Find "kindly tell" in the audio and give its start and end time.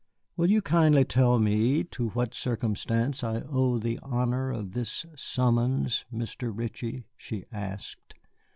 0.63-1.37